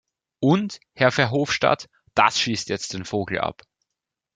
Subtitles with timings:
[0.39, 3.61] Und, Herr Verhofstadt, das schießt jetzt den Vogel ab.